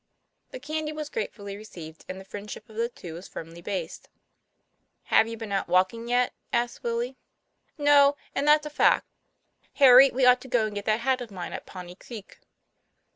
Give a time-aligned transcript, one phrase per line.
[0.49, 4.09] The candy was gratefully received, and the friend ship of the two was firmly based."
[5.13, 7.17] Have you been out walking yet?" asked Willie.
[7.77, 9.05] "No; and that's a fact;
[9.75, 12.39] Harry, we ought to go and get that hat of mine at Pawnee Creek."